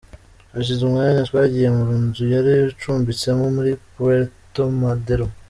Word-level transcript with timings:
Hashize 0.53 0.81
umwanya 0.83 1.27
twagiye 1.29 1.67
mu 1.77 1.85
nzu 2.03 2.23
yari 2.33 2.51
acumbitsemo 2.71 3.45
muri 3.55 3.71
Puerto 3.93 4.61
Madero. 4.81 5.25